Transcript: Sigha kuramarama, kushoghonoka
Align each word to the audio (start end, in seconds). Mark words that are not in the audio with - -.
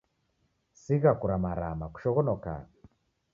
Sigha 0.83 1.11
kuramarama, 1.19 1.85
kushoghonoka 1.93 2.55